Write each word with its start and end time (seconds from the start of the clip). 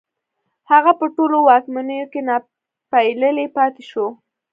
هغه 0.71 0.91
په 0.99 1.05
ټولو 1.15 1.37
واکمنیو 1.49 2.07
کې 2.13 2.21
ناپېیلی 2.29 3.47
پاتې 3.55 3.83
شو 3.89 4.05